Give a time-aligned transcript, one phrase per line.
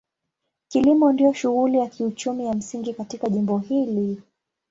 [0.67, 4.21] Kilimo ndio shughuli ya kiuchumi ya msingi katika jimbo hili.